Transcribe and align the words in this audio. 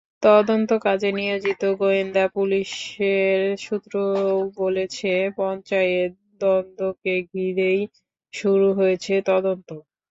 তদন্তকাজে 0.23 1.09
নিয়োজিত 1.19 1.61
গোয়েন্দা 1.79 2.25
পুলিশের 2.35 3.33
সূত্রও 3.57 4.15
বলেছে, 4.59 5.09
পঞ্চায়েত 5.37 6.11
দ্বন্দ্বকে 6.41 7.15
ঘিরেই 7.29 7.81
শুরু 8.33 8.67
হয়েছে 8.79 9.13
তদন্ত। 9.29 9.69